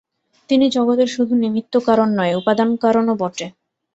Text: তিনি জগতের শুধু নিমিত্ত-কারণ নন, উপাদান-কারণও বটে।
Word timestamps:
তিনি 0.49 0.65
জগতের 0.69 1.09
শুধু 1.15 1.33
নিমিত্ত-কারণ 1.35 2.09
নন, 2.11 2.29
উপাদান-কারণও 2.39 3.13
বটে। 3.21 3.47